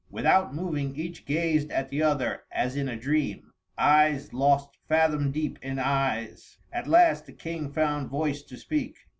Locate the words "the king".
7.27-7.71